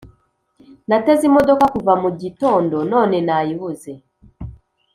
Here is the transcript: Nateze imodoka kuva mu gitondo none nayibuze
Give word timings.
Nateze 0.87 1.23
imodoka 1.29 1.65
kuva 1.73 1.93
mu 2.01 2.09
gitondo 2.21 2.75
none 2.91 3.17
nayibuze 3.27 3.91